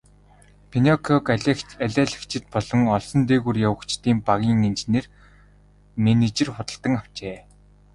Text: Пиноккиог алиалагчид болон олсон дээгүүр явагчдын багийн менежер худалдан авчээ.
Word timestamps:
Пиноккиог 0.71 1.25
алиалагчид 1.85 2.43
болон 2.55 2.81
олсон 2.97 3.21
дээгүүр 3.29 3.57
явагчдын 3.67 4.17
багийн 4.27 4.57
менежер 6.09 6.49
худалдан 6.53 6.93
авчээ. 7.01 7.37